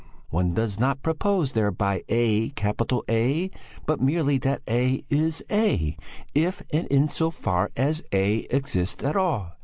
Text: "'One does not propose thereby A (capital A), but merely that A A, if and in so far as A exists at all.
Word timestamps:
"'One 0.31 0.55
does 0.55 0.79
not 0.79 1.03
propose 1.03 1.51
thereby 1.51 2.03
A 2.09 2.49
(capital 2.49 3.03
A), 3.07 3.51
but 3.85 4.01
merely 4.01 4.39
that 4.39 4.63
A 4.67 5.03
A, 5.11 5.97
if 6.33 6.63
and 6.73 6.87
in 6.87 7.07
so 7.07 7.29
far 7.29 7.69
as 7.77 8.01
A 8.11 8.47
exists 8.49 9.03
at 9.03 9.15
all. 9.15 9.51